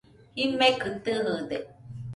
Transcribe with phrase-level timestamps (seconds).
[0.37, 1.57] Jimekɨ tɨjɨde